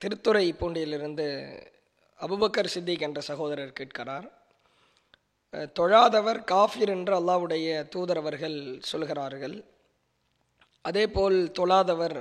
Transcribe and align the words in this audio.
Thiruthurai 0.00 0.46
பூண்டியிலிருந்து 0.60 1.26
Abu Bakr 2.24 2.72
Siddique 2.72 3.04
என்ற 3.06 3.20
சகோதரர் 3.28 3.76
கேட்கிறார். 3.78 4.26
தொழாதவர் 5.78 6.40
காஃபிர் 6.50 6.92
என்று 6.94 7.12
அல்லாவுடைய 7.18 7.68
தூதரவர்கள் 7.94 8.58
சொல்கிறார்கள். 8.90 9.56
அதேபோல் 10.88 11.38
தொழாதவர் 11.58 12.18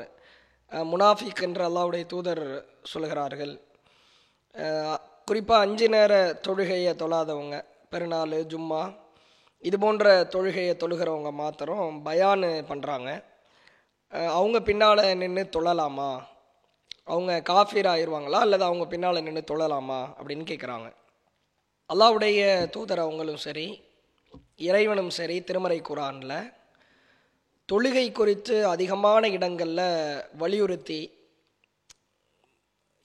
முனாஃபிக் 0.91 1.41
என்று 1.47 1.63
அல்லாவுடைய 1.69 2.05
தூதர் 2.13 2.45
சொல்கிறார்கள். 2.91 3.53
குறிப்பாக 5.27 5.65
அஞ்சு 5.65 5.89
நேர 5.95 6.13
தொழுகையை 6.47 6.93
தொழாதவங்க 7.01 7.57
பெருநாள் 7.91 8.37
ஜும்மா 8.53 8.83
இது 9.67 9.77
போன்ற 9.83 10.05
தொழுகையை 10.33 10.73
தொழுகிறவங்க 10.83 11.31
மாத்திரம் 11.41 11.99
பயானு 12.07 12.51
பண்ணுறாங்க 12.71 13.09
அவங்க 14.37 14.57
பின்னால் 14.69 15.03
நின்று 15.21 15.43
தொழலாமா? 15.55 16.09
அவங்க 17.07 17.43
காஃபீர் 17.53 17.87
ஆயிடுவாங்களா 17.87 18.39
அல்லது 18.39 18.63
அவங்க 18.63 18.85
பின்னால் 18.85 19.23
நின்று 19.23 19.43
தொழலாமா? 19.51 19.99
அப்படின்னு 20.19 20.45
கேட்குறாங்க 20.45 20.95
அல்லாவுடைய 21.93 22.69
தூதர் 22.69 22.99
அவங்களும் 22.99 23.37
சரி 23.37 23.83
இறைவனும் 24.55 25.09
சரி 25.09 25.43
திருமறை 25.43 25.81
குரானில் 25.81 26.53
தொழுகை 27.73 28.11
குறித்து 28.11 28.67
அதிகமான 28.67 29.27
இடங்களில் 29.27 30.23
வலியுறுத்தி 30.37 31.13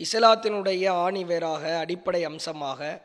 இஸ்லாத்தினுடைய 0.01 0.89
ஆணி 0.89 1.25
வேறாக 1.25 1.79
அடிப்படை 1.79 2.25
அம்சமாக 2.25 3.03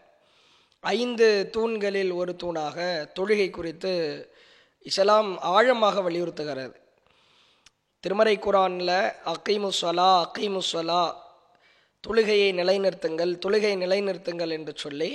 ஐந்து 0.80 1.50
தூண்களில் 1.52 2.12
ஒரு 2.12 2.36
தூணாக 2.44 2.78
தொழுகை 3.20 3.50
குறித்து 3.50 3.94
இஸ்லாம் 4.86 5.40
ஆழமாக 5.40 6.02
வலியுறுத்துகிறது. 6.10 6.85
திருமறை 8.06 8.34
குரானில் 8.38 8.98
அக்கீமுஸ்வலா 9.32 10.10
அக்கீமுஸ்வலா 10.24 11.04
தொழுகையை 12.04 12.50
நிலைநிறுத்துங்கள் 12.60 13.32
தொழுகை 13.44 13.72
நிலைநிறுத்துங்கள் 13.84 14.52
என்று 14.58 14.74
சொல்லி 14.84 15.08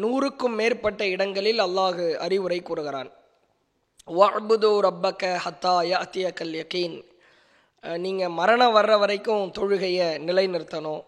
நூறுக்கும் 0.00 0.56
மேற்பட்ட 0.60 1.06
இடங்களில் 1.12 1.60
அல்லாஹ் 1.66 2.00
அறிவுரை 2.24 2.58
கூறுகிறான். 2.62 3.10
வஅபுது 4.18 4.70
ரப்பக்க 4.86 5.30
ஹத்தா 5.44 5.74
யாத்திய 5.92 6.32
கல் 6.40 6.56
யகீன் 6.60 6.96
நீங்கள் 8.04 8.34
மரணம் 8.40 8.74
வர்ற 8.78 8.96
வரைக்கும் 9.04 9.46
தொழுகையை 9.60 10.08
நிலைநிறுத்தணும் 10.30 11.02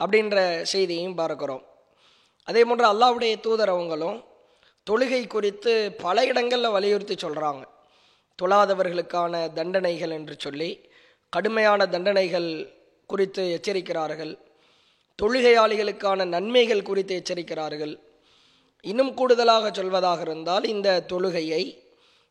அப்படின்ற 0.00 0.36
செய்தியையும் 0.74 1.18
பார்க்குறோம். 1.22 1.64
அதே 2.48 2.64
போன்று 2.68 2.88
அல்லாஹ்வுடைய 2.92 3.34
தூதரவங்களும் 3.48 4.20
தொழுகை 4.86 5.24
குறித்து 5.36 5.74
பல 6.04 6.26
இடங்களில் 6.32 6.74
வலியுறுத்தி 6.78 7.18
சொல்கிறாங்க 7.24 7.64
தொழாதவர்களுக்கான 8.42 9.34
தண்டனைகள் 9.58 10.12
என்று 10.18 10.34
சொல்லி 10.44 10.70
கடுமையான 11.32 11.80
தண்டனைகள் 11.94 12.50
குறித்து 13.10 13.42
எச்சரிக்கிறார்கள். 13.56 14.32
தொழுகையாளிகளுக்கான 15.18 16.26
நன்மைகள் 16.34 16.86
குறித்து 16.88 17.14
எச்சரிக்கிறார்கள். 17.20 17.94
இன்னும் 18.84 19.12
கூடுதலாக 19.14 19.70
சொல்வதாக 19.70 20.20
இருந்தால் 20.20 20.64
இந்த 20.74 20.88
தொழுகையை 21.12 21.62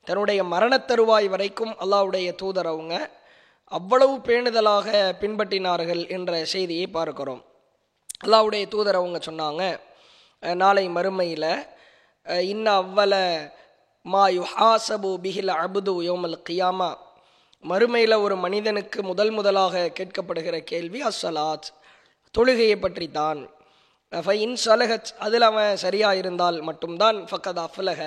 தன்னுடைய 0.07 0.41
மரணத்தருவாய் 0.53 1.27
வரைக்கும் 1.33 1.73
அல்லாவுடைய 1.83 2.27
தூதர் 2.41 2.69
அவங்க 2.73 2.95
அவ்வளவு 3.71 4.15
பேணுதலாக 4.27 4.87
பின்பற்றினார்கள் 5.21 6.03
என்ற 6.15 6.31
செய்தியை 6.53 6.85
பார்க்கிறோம். 6.87 7.41
அல்லாஹ்வுடைய 8.25 8.65
தூதர் 8.73 8.99
அவங்க 8.99 9.19
சொன்னாங்க 9.25 9.63
நாளை 10.61 10.85
மறுமையில் 10.89 11.49
இன்ன 12.53 12.67
அவ்வள 12.83 13.13
மா 14.11 14.23
யுஹாசபு 14.27 15.09
பிஹில் 15.23 15.51
அபுது 15.63 15.93
யோமல் 16.09 16.35
கியாமா. 16.49 16.89
மறுமையில் 17.63 18.15
ஒரு 18.25 18.35
மனிதனுக்கு 18.35 18.99
முதல் 19.03 19.31
முதலாக 19.37 19.91
கேட்கப்படுகிற 19.99 20.57
கேள்வி 20.71 20.99
அஸ்ஸலாத் 21.03 21.67
தொழுகையை 22.37 22.77
பற்றி 22.79 23.07
தான் 23.17 23.39
இன் 24.45 24.57
சலகத் 24.65 25.11
அதில் 25.25 25.45
அவன் 25.49 25.71
சரியாக 25.77 26.19
இருந்தால் 26.21 26.57
மட்டும்தான். 26.61 27.17
ஃபக்கத் 27.29 27.61
அஃப்லக 27.65 28.01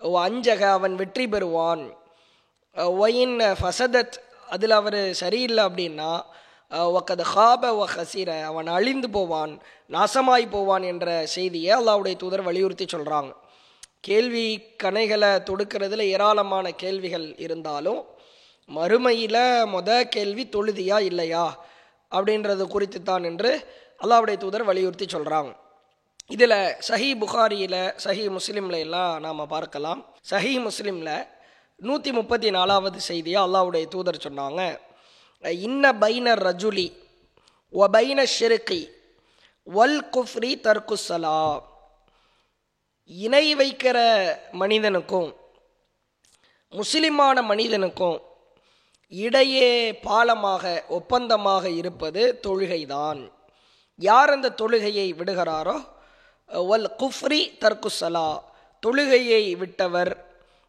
ஓ 0.00 0.12
அஞ்சக 0.20 0.62
அவன் 0.78 0.94
வெற்றி 1.00 1.26
பெறுவான். 1.28 1.84
ஒயின் 3.02 3.36
ஃபசதத் 3.60 4.16
அதில் 4.54 4.74
அவர் 4.80 5.00
சரியில்லை 5.22 5.64
அப்படின்னா 5.64 6.12
ஒக்கது 6.96 7.24
ஹாப 7.34 7.62
ஒ 7.76 7.86
ஹசீர 7.96 8.30
அவன் 8.50 8.68
அழிந்து 8.76 9.08
போவான் 9.10 9.52
நாசமாய் 9.90 10.46
போவான் 10.50 10.84
என்ற 10.92 11.06
செய்தியை 11.36 11.72
அல்லாவுடைய 11.78 12.16
தூதர் 12.16 12.46
வலியுறுத்தி 12.48 12.86
சொல்கிறாங்க 12.92 13.32
கேள்வி 14.04 14.46
கணைகளை 14.82 15.30
தொடுக்கிறதுல 15.48 16.06
ஏராளமான 16.14 16.70
கேள்விகள் 16.70 17.26
இருந்தாலும் 17.38 18.00
மறுமையில் 18.68 19.42
மொத 19.74 19.90
கேள்வி 20.08 20.44
தொழுதியா 20.44 20.98
இல்லையா 21.00 21.44
அப்படின்றது 22.12 22.64
குறித்து 22.68 23.02
தான் 23.02 23.24
என்று 23.24 23.50
அல்லாவுடைய 24.02 24.36
தூதர் 24.36 24.68
வலியுறுத்தி 24.70 25.06
சொல்கிறாங்க 25.06 25.52
இதில் 26.26 26.56
சஹி 26.88 27.10
புகாரியில் 27.18 27.80
சஹி 28.04 28.24
முஸ்லீமில் 28.36 28.78
எல்லாம் 28.78 29.20
நாம் 29.20 29.48
பார்க்கலாம். 29.48 30.00
சஹி 30.30 30.52
முஸ்லீமில் 30.66 31.26
நூற்றி 31.80 32.12
முப்பத்தி 32.12 32.50
நாலாவது 32.50 33.00
செய்தியாக 33.00 33.46
அல்லாவுடைய 33.46 33.84
தூதர் 33.88 34.24
சொன்னாங்க. 34.28 34.62
இன்ன 35.68 35.92
பைன 35.92 36.34
ரஜுலி 36.46 36.88
ஒ 37.72 37.86
பைன 37.88 38.26
ஷிருக்கி 38.36 38.82
வல் 39.66 40.00
குஃப்ரி 40.14 40.52
தர்குசலா 40.66 41.38
இணை 43.06 43.56
வைக்கிற 43.56 43.98
மனிதனுக்கும் 44.52 45.34
முஸ்லிமான 46.72 47.42
மனிதனுக்கும் 47.42 48.20
இடையே 49.08 49.92
பாலமாக 49.92 50.82
ஒப்பந்தமாக 50.88 51.64
இருப்பது 51.64 52.38
தொழுகைதான். 52.46 53.32
யார் 53.96 54.30
அந்த 54.30 54.54
தொழுகையை 54.62 55.06
விடுகிறாரோ 55.14 55.86
வல் 56.68 56.90
குஃப்ரி 56.98 57.40
தர்குசலா 57.60 58.38
தொழுகையை 58.86 59.56
விட்டவர் 59.56 60.12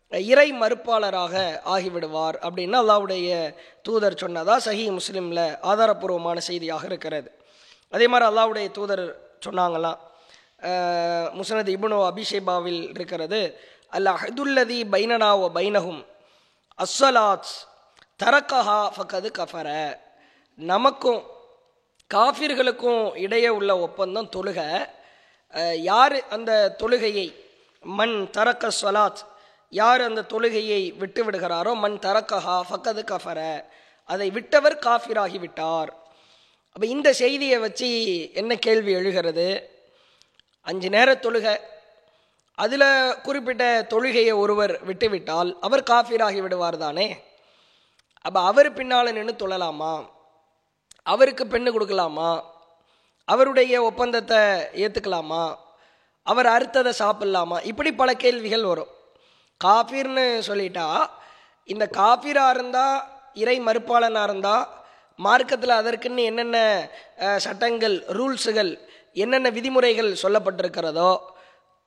இறை 0.10 0.54
மறுப்பாளராக 0.54 1.62
ஆகிவிடுவார் 1.66 2.36
அப்படின்னு 2.42 2.78
அல்லாவுடைய 2.82 3.56
தூதர் 3.84 4.14
சொன்னதா 4.14 4.56
சஹி 4.66 4.98
முஸ்லீமில் 4.98 5.46
ஆதாரப்பூர்வமான 5.62 6.38
செய்தியாக 6.38 6.86
இருக்கிறது. 6.86 7.32
அதே 7.92 8.08
மாதிரி 8.08 8.32
அல்லாவுடைய 8.32 8.72
தூதர் 8.72 9.06
சொன்னாங்களாம் 9.46 10.00
முசனது 11.38 11.70
இபுனோ 11.76 12.00
அபிஷேபாவில் 12.10 12.82
இருக்கிறது. 12.94 13.42
அல் 13.98 14.10
அஹதுல்லதி 14.16 14.80
பைனனா 14.94 15.30
ஓ 15.44 15.48
பைனஹும். 15.58 16.02
அஸ்வலாத்ஸ் 16.80 17.56
தரக்கஹா 18.24 18.80
ஃபக்கது 18.96 19.30
கஃபர. 19.40 19.68
நமக்கும் 20.60 21.22
காஃபிர்களுக்கும் 22.10 23.04
இடையே 23.26 23.50
உள்ள 23.58 23.72
ஒப்பந்தம் 23.86 24.30
தொழுக. 24.36 24.60
யார் 25.90 26.18
அந்த 26.36 26.52
தொழுகையை 26.82 27.28
மண் 27.84 28.16
தரக்க 28.36 28.72
ஸ்வலாத் 28.80 29.22
யார் 29.74 30.02
அந்த 30.08 30.26
தொழுகையை 30.34 30.82
விட்டு 31.02 31.22
விடுகிறாரோ 31.26 31.72
மண் 31.84 31.98
தரக்கஹா 32.06 32.56
ஃபக்கது 32.70 33.04
கஃபர. 33.12 33.40
அதை 34.10 34.28
விட்டவர் 34.38 34.78
காஃபிராகி 34.88 35.40
விட்டார் 35.46 35.92
அப்போ 36.76 36.86
இந்த 36.96 37.10
செய்தியை 37.22 37.58
வச்சு 37.64 37.90
என்ன 38.34 38.56
கேள்வி 38.66 38.92
எழுகிறது? 39.00 39.48
அஞ்சு 40.68 40.90
நேர 40.96 41.10
தொழுகை. 41.24 41.54
அதில் 42.58 42.88
குறிப்பிட்ட 43.26 43.64
தொழுகையை 43.92 44.34
ஒருவர் 44.44 44.74
விட்டுவிட்டால் 44.88 45.50
அவர் 45.66 45.90
காஃபீராகி 45.92 46.40
விடுவார் 46.46 46.78
தானே? 46.84 47.08
அப்போ 48.26 48.40
அவர் 48.50 48.70
பின்னால் 48.78 49.16
நின்று 49.18 49.34
தொழலாமா? 49.42 49.94
அவருக்கு 51.14 51.44
பெண்ணு 51.46 51.70
கொடுக்கலாமா? 51.72 52.30
அவருடைய 53.28 53.74
ஒப்பந்தத்தை 53.90 54.40
ஏற்றுக்கலாமா 54.84 55.44
அவர் 56.28 56.48
அறுத்ததை 56.56 56.92
சாப்பிடலாமா? 57.02 57.58
இப்படி 57.72 57.92
பல 58.02 58.10
கேள்விகள் 58.24 58.70
வரும். 58.72 58.92
காஃபீர்னு 59.62 60.26
சொல்லிட்டா 60.50 60.88
இந்த 61.70 61.86
காஃபிராக 62.00 62.54
இருந்தால் 62.56 63.04
இறை 63.42 63.58
மறுப்பாளனாக 63.68 64.28
இருந்தால் 64.30 64.66
மார்க்கத்தில் 65.20 65.80
அதற்குன்னு 65.82 66.24
என்னென்ன 66.30 66.58
சட்டங்கள் 67.46 67.96
ரூல்ஸுகள் 68.18 68.72
என்னென்ன 69.22 69.50
விதிமுறைகள் 69.58 70.22
சொல்லப்பட்டிருக்கிறதோ 70.24 71.12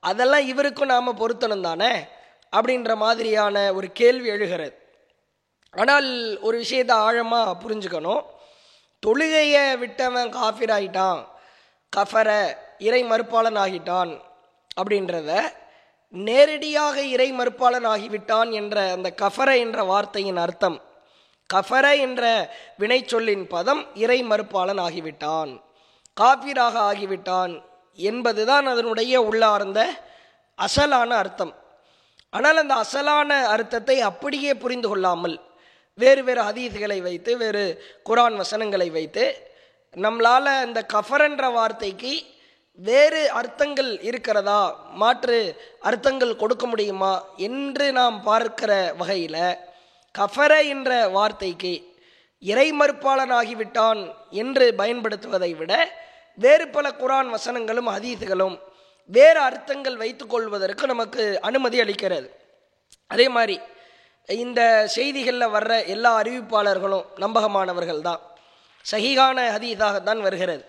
அதெல்லாம் 0.03 0.45
இவருக்கும் 0.51 0.91
நாம் 0.93 1.19
பொருத்தணும் 1.21 1.65
தானே 1.67 1.91
அப்படின்ற 2.57 2.91
மாதிரியான 3.03 3.55
ஒரு 3.77 3.87
கேள்வி 3.99 4.27
எழுகிறது. 4.33 4.75
ஆனால் 5.73 6.09
ஒரு 6.47 6.57
விஷயத்தை 6.63 6.95
ஆழமாக 7.07 7.55
புரிஞ்சுக்கணும். 7.63 8.23
தொழுகையை 9.03 9.65
விட்டவன் 9.81 10.29
காஃபிர் 10.37 10.73
ஆகிட்டான் 10.77 11.19
கஃபர 11.93 12.29
இறை 12.87 13.01
மறுப்பாளன் 13.11 13.59
ஆகிட்டான் 13.65 14.11
அப்படின்றத 14.79 15.31
நேரடியாக 16.13 16.97
இறை 17.13 17.29
மறுப்பாளன் 17.39 17.87
ஆகிவிட்டான் 17.93 18.49
என்ற 18.59 18.75
அந்த 18.95 19.09
கஃபர 19.21 19.49
என்ற 19.65 19.83
வார்த்தையின் 19.91 20.41
அர்த்தம். 20.45 20.77
கஃபர 21.53 21.85
என்ற 22.05 22.23
வினைச்சொல்லின் 22.81 23.45
பதம் 23.53 23.81
இறை 24.03 24.19
மறுப்பாளன் 24.31 24.81
ஆகிவிட்டான். 24.87 25.51
காபீராக 26.19 26.75
ஆகிவிட்டான் 26.89 27.53
என்பதுதான் 27.99 28.65
அதனுடைய 28.67 29.21
உள்ளார்ந்த 29.21 29.79
அசலான 30.59 31.09
அர்த்தம். 31.17 31.53
ஆனால் 32.29 32.57
அந்த 32.57 32.75
அசலான 32.75 33.31
அர்த்தத்தை 33.47 33.97
அப்படியே 33.99 34.53
புரிந்து 34.55 34.87
கொள்ளாமல் 34.89 35.35
வேறு 35.97 36.23
வேறு 36.23 36.41
ஹதீஸ்களை 36.41 36.97
வைத்து 37.01 37.31
வேறு 37.37 37.63
குரான் 38.09 38.35
வசனங்களை 38.35 38.89
வைத்து 38.89 39.25
நம்மளால் 39.95 40.51
இந்த 40.65 40.81
கஃபரன்ற 40.93 41.45
வார்த்தைக்கு 41.51 42.13
வேறு 42.79 43.21
அர்த்தங்கள் 43.31 43.91
இருக்கிறதா 44.01 44.61
மாற்று 44.93 45.39
அர்த்தங்கள் 45.79 46.35
கொடுக்க 46.35 46.65
முடியுமா 46.67 47.13
என்று 47.37 47.91
நாம் 47.91 48.17
பார்க்கிற 48.23 48.71
வகையில் 48.97 49.41
கஃபர 50.15 50.51
என்ற 50.65 50.91
வார்த்தைக்கு 51.07 51.73
இறைமறுப்பாளனாகிவிட்டான் 52.41 54.01
என்று 54.29 54.73
பயன்படுத்துவதை 54.77 55.51
விட 55.55 55.73
வேறு 56.35 56.67
பல 56.67 56.87
குரான் 56.89 57.29
வசனங்களும் 57.35 57.87
அதீதுகளும் 57.87 58.59
வேறு 59.05 59.39
அர்த்தங்கள் 59.39 59.97
வைத்துக்கொள்வதற்கு 59.97 60.85
நமக்கு 60.85 61.41
அனுமதி 61.41 61.77
அளிக்கிறது. 61.81 62.27
அதே 63.07 63.29
மாதிரி 63.29 63.59
இந்த 64.29 64.61
செய்திகளில் 64.87 65.53
வர்ற 65.55 65.85
எல்லா 65.85 66.21
அறிவிப்பாளர்களும் 66.21 67.05
நம்பகமானவர்கள் 67.23 68.01
தான். 68.01 68.21
சகிகான 68.91 69.37
ஹதீதாகத்தான் 69.55 70.21
வருகிறது. 70.21 70.63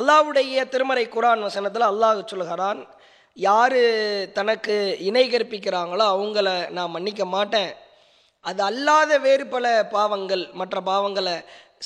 அல்லாவுடைய 0.00 0.68
திருமறை 0.68 1.08
குரான் 1.08 1.40
வசனத்தில் 1.40 1.88
அல்லாஹ் 1.90 2.20
சொல்கிறான் 2.26 2.86
யார் 3.32 3.80
தனக்கு 4.32 4.96
இணை 4.98 5.30
கற்பிக்கிறாங்களோ 5.30 6.04
அவங்கள 6.14 6.70
நான் 6.70 6.90
மன்னிக்க 6.90 7.24
மாட்டேன். 7.24 7.72
அது 8.48 8.60
அல்லாத 8.70 9.12
வேறு 9.26 9.44
பல 9.54 9.66
பாவங்கள் 9.94 10.42
மற்ற 10.60 10.76
பாவங்களை 10.90 11.36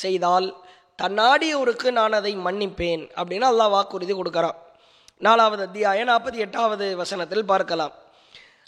செய்தால் 0.03 0.49
தன்னாடியோருக்கு 1.03 1.89
நான் 1.99 2.17
அதை 2.19 2.33
மன்னிப்பேன் 2.47 3.05
அப்படின்னு 3.19 3.47
அல்லாஹ் 3.51 3.75
வாக்குறுதி 3.77 4.15
கொடுக்குறான். 4.17 4.59
நாலாவது 5.27 5.63
அத்தியாயம் 5.69 6.11
நாற்பத்தி 6.11 6.39
எட்டாவது 6.47 6.87
வசனத்தில் 7.01 7.49
பார்க்கலாம். 7.53 7.95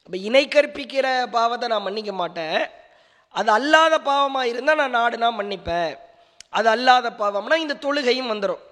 அப்போ 0.05 0.17
இணை 0.29 0.45
கற்பிக்கிற 0.49 1.07
பாவத்தை 1.37 1.67
நான் 1.73 1.87
மன்னிக்க 1.89 2.13
மாட்டேன். 2.23 2.59
அது 3.39 3.51
அல்லாத 3.59 3.95
பாவமாக 4.11 4.51
இருந்தால் 4.53 4.81
நான் 4.83 4.99
நாடுனா 5.01 5.29
மன்னிப்பேன். 5.41 5.93
அது 6.59 6.69
அல்லாத 6.75 7.11
பாவம்னா 7.23 7.57
இந்த 7.65 7.79
தொழுகையும் 7.85 8.33
வந்துடும் 8.33 8.63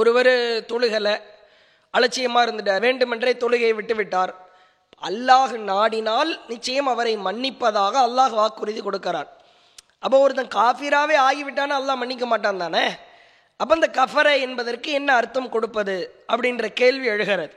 ஒருவர் 0.00 0.34
தொழுகலை 0.70 1.14
அலட்சியமாக 1.94 2.44
இருந்துட்டார். 2.46 2.84
வேண்டுமென்றே 2.86 3.32
தொழுகையை 3.44 3.74
விட்டு 3.78 3.94
விட்டார் 4.00 4.32
அல்லாஹ் 5.02 5.52
நாடினால் 5.70 6.30
நிச்சயம் 6.52 6.88
அவரை 6.92 7.14
மன்னிப்பதாக 7.26 7.94
அல்லாஹ் 8.08 8.34
வாக்குறுதி 8.40 8.80
கொடுக்கிறார் 8.86 9.28
அப்போ 10.04 10.16
ஒருத்தன் 10.24 10.54
காஃபிராவே 10.58 11.16
ஆகிவிட்டான்னு 11.28 11.78
அல்லாஹ் 11.80 12.00
மன்னிக்க 12.02 12.26
மாட்டான் 12.32 12.62
தானே? 12.64 12.84
அப்போ 13.60 13.72
இந்த 13.78 13.88
கஃபரை 13.98 14.34
என்பதற்கு 14.46 14.90
என்ன 14.98 15.10
அர்த்தம் 15.20 15.52
கொடுப்பது 15.54 15.96
அப்படின்ற 16.32 16.66
கேள்வி 16.80 17.06
எழுகிறது. 17.14 17.54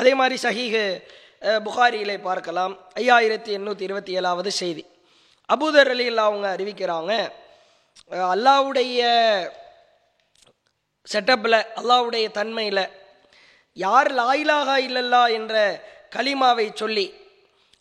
அதே 0.00 0.12
மாதிரி 0.20 0.36
சஹீஹு 0.46 0.84
புகாரிகளை 1.42 1.62
புகாரியிலே 1.66 2.16
பார்க்கலாம். 2.26 2.74
ஐயாயிரத்தி 3.00 3.50
எண்ணூற்றி 3.58 3.84
இருபத்தி 3.88 4.12
ஏழாவது 4.18 4.50
செய்தி. 4.60 4.84
அபூதர் 5.48 5.90
அலியில் 5.94 6.26
அவங்க 6.26 6.46
அறிவிக்கிறாங்க 6.56 7.12
அல்லாவுடைய 8.10 8.28
அல்லாஹ்வுடைய 8.34 9.00
செட்டப்பில் 11.12 11.58
அல்லாஹ்வுடைய 11.80 12.26
தன்மையில் 12.38 12.84
யார் 13.76 14.10
லாயிலாகா 14.20 14.76
இல்லல்லா 14.86 15.22
என்ற 15.38 15.56
கலிமாவை 16.12 16.74
சொல்லி 16.74 17.06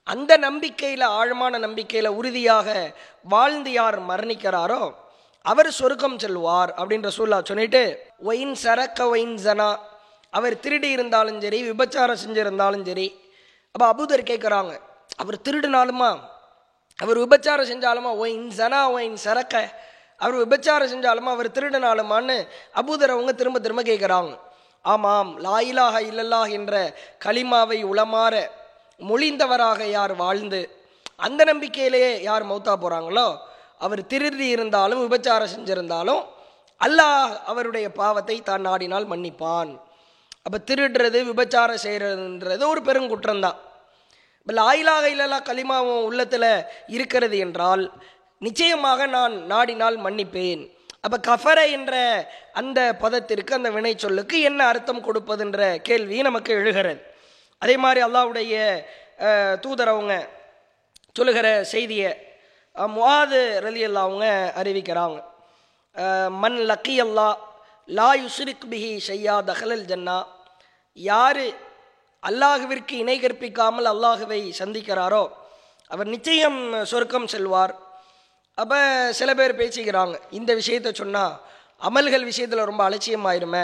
அந்த 0.03 0.37
நம்பிக்கையில் 0.37 1.01
ஆழமான 1.01 1.57
நம்பிக்கையில் 1.57 2.09
உறுதியாக 2.09 2.95
வாழ்ந்து 3.23 3.71
யார் 3.71 3.99
மரணிக்கிறாரோ 3.99 4.93
அவர் 5.45 5.71
சொர்க்கம் 5.71 6.19
செல்வார் 6.19 6.71
அப்படின்ற 6.77 7.09
சொல்லா 7.17 7.43
சொல்லிட்டு 7.43 7.81
ஒயின் 8.19 8.55
சரக்க 8.63 9.09
ஒயின் 9.09 9.35
ஜனா 9.37 9.69
அவர் 10.29 10.59
திருடி 10.59 10.89
இருந்தாலும் 10.89 11.41
சரி 11.41 11.61
விபச்சாரம் 11.63 12.21
செஞ்சிருந்தாலும் 12.25 12.85
சரி 12.85 13.07
அப்போ 13.75 13.85
அபூதர் 13.93 14.29
கேட்குறாங்க 14.29 14.71
அவர் 15.17 15.37
திருடினாலுமா? 15.49 16.09
அவர் 16.99 17.17
விபச்சாரம் 17.17 17.69
செஞ்சாலுமா? 17.69 18.17
ஒயின் 18.17 18.49
ஜனா 18.49 18.91
ஒயின் 18.91 19.17
சரக்க. 19.25 19.55
அவர் 20.17 20.35
விபச்சாரம் 20.35 20.91
செஞ்சாலுமா? 20.91 21.31
அவர் 21.31 21.49
திருடினாலுமான்னு 21.51 22.47
அபூதர் 22.73 23.09
அவங்க 23.09 23.33
திரும்ப 23.33 23.59
திரும்ப 23.59 23.81
கேட்குறாங்க 23.81 24.31
ஆமாம் 24.85 25.31
லாயிலாக 25.45 25.95
இல்லல்லா 26.09 26.41
என்ற 26.57 26.75
கலிமாவை 27.25 27.79
உளமாற 27.91 28.35
மொழிந்தவராக 28.99 29.81
யார் 29.97 30.13
வாழ்ந்து 30.15 30.61
அந்த 31.25 31.41
நம்பிக்கையிலேயே 31.43 32.11
யார் 32.21 32.43
மௌத்தா 32.43 32.73
போகிறாங்களோ 32.75 33.27
அவர் 33.85 34.01
திருடி 34.07 34.47
இருந்தாலும் 34.47 35.03
விபச்சாரம் 35.05 35.51
செஞ்சிருந்தாலும் 35.53 36.23
அல்லாஹ் 36.81 37.33
அவருடைய 37.51 37.87
பாவத்தை 37.91 38.35
தான் 38.41 38.65
நாடினால் 38.67 39.05
மன்னிப்பான். 39.11 39.71
அப்போ 40.45 40.57
திருடுறது 40.69 41.19
விபச்சாரம் 41.31 41.83
செய்கிறதுன்றது 41.85 42.63
ஒரு 42.67 42.81
பெருங்குற்றம்தான் 42.87 43.59
இப்போ 44.39 44.53
லாயிலாக 44.53 45.05
இல்லலா 45.13 45.39
கலிமாவும் 45.49 46.05
உள்ளத்தில் 46.09 46.49
இருக்கிறது 46.87 47.37
என்றால் 47.37 47.83
நிச்சயமாக 48.41 49.07
நான் 49.15 49.33
நாடினால் 49.51 49.97
மன்னிப்பேன். 50.05 50.63
அப்போ 51.03 51.17
கஃபர 51.27 51.59
என்ற 51.71 51.93
அந்த 52.53 52.79
பதத்திற்கு 52.99 53.53
அந்த 53.53 53.69
வினை 53.71 53.93
சொல்லுக்கு 53.97 54.41
என்ன 54.41 54.61
அர்த்தம் 54.67 55.05
கொடுப்பதுன்ற 55.05 55.59
கேள்வி 55.81 56.21
நமக்கு 56.21 56.51
எழுகிறது. 56.53 57.01
அதே 57.61 57.77
மாதிரி 57.77 58.01
அல்லாவுடைய 58.05 58.53
அஹ், 59.19 59.55
தூதர் 59.59 59.87
அவங்க 59.87 60.13
சொல்லுகிற 61.15 61.47
செய்தியை 61.63 62.11
முவாது 62.75 63.39
ரலி 63.63 63.81
அல்லா 63.87 64.01
அவங்க 64.01 64.27
அறிவிக்கிறாங்க. 64.55 65.17
மண் 65.95 66.39
மன் 66.41 66.59
லக்கி 66.69 66.95
அல்லா 67.01 67.27
லா 67.89 68.09
யுஸ்ரிக் 68.15 68.65
பிஹி 68.71 68.91
ஷையா 69.07 69.35
தஹலல் 69.41 69.85
ஜன்னா. 69.85 70.17
யார் 70.97 71.43
அல்லாஹுவிற்கு 72.23 72.95
இணை 72.95 73.17
கற்பிக்காமல் 73.19 73.89
அல்லாஹுவை 73.93 74.41
சந்திக்கிறாரோ 74.59 75.23
அவர் 75.91 76.07
நிச்சயம் 76.07 76.59
சொர்க்கம் 76.83 77.27
செல்வார். 77.27 77.73
அப்போ 78.57 78.79
சில 79.19 79.29
பேர் 79.39 79.59
பேசிக்கிறாங்க. 79.61 80.15
இந்த 80.39 80.51
விஷயத்தை 80.61 80.91
சொன்னால் 81.01 81.35
அமல்கள் 81.87 82.25
விஷயத்தில் 82.31 82.69
ரொம்ப 82.69 82.81
அலட்சியம் 82.87 83.27
ஆயிருமே 83.29 83.63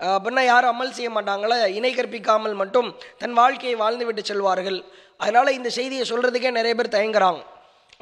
அப்படின்னா 0.00 0.42
யாரும் 0.48 0.72
அமல் 0.72 0.96
செய்ய 0.96 1.10
மாட்டாங்களே? 1.16 1.58
இணை 1.78 1.90
கற்பிக்காமல் 1.94 2.56
மட்டும் 2.60 2.88
தன் 3.20 3.36
வாழ்க்கையை 3.40 3.76
வாழ்ந்து 3.82 4.04
விட்டு 4.08 4.22
செல்வார்கள். 4.30 4.78
அதனால் 5.22 5.56
இந்த 5.58 5.68
செய்தியை 5.78 6.04
சொல்கிறதுக்கே 6.10 6.50
நிறைய 6.58 6.74
பேர் 6.78 6.96
தயங்குறாங்க. 6.96 7.40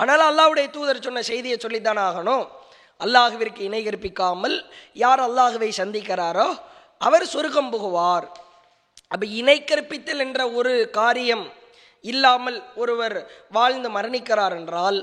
ஆனால் 0.02 0.24
அல்லாஹுடைய 0.30 0.66
தூதர் 0.76 1.04
சொன்ன 1.06 1.22
செய்தியை 1.30 1.56
சொல்லித்தானே 1.64 2.02
ஆகணும். 2.08 2.44
அல்லாஹுவிற்கு 3.04 3.60
இணை 3.68 3.80
கற்பிக்காமல் 3.86 4.56
யார் 5.04 5.22
அல்லாஹுவை 5.28 5.70
சந்திக்கிறாரோ 5.80 6.48
அவர் 7.06 7.24
சொருக்கம் 7.34 7.72
புகுவார். 7.74 8.26
அப்போ 9.12 9.26
இணை 9.40 9.58
கற்பித்தல் 9.70 10.22
என்ற 10.26 10.40
ஒரு 10.58 10.74
காரியம் 10.98 11.44
இல்லாமல் 12.04 12.58
ஒருவர் 12.82 13.16
வாழ்ந்து 13.56 13.88
மரணிக்கிறார் 13.96 14.54
என்றால் 14.60 14.98